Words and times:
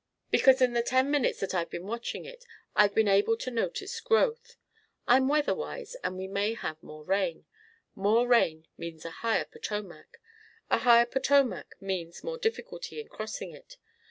"Because 0.31 0.63
in 0.63 0.73
the 0.73 0.81
ten 0.81 1.11
minutes 1.11 1.39
that 1.41 1.53
I've 1.53 1.69
been 1.69 1.85
watching 1.85 2.25
it 2.25 2.43
I've 2.75 2.95
been 2.95 3.07
able 3.07 3.37
to 3.37 3.51
notice 3.51 4.01
growth. 4.01 4.57
I'm 5.07 5.27
weather 5.27 5.53
wise 5.53 5.93
and 6.03 6.17
we 6.17 6.27
may 6.27 6.55
have 6.55 6.81
more 6.81 7.03
rain. 7.05 7.45
More 7.93 8.27
rain 8.27 8.65
means 8.79 9.05
a 9.05 9.11
higher 9.11 9.45
Potomac. 9.45 10.17
A 10.71 10.79
higher 10.79 11.05
Potomac 11.05 11.75
means 11.79 12.23
more 12.23 12.39
difficulty 12.39 12.99
in 12.99 13.09
crossing 13.09 13.51
it. 13.51 13.77